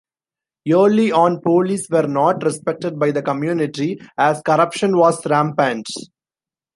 [0.67, 5.85] Early on, police were not respected by the community, as corruption was rampant.